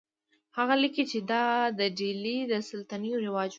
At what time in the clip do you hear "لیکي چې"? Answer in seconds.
0.81-1.19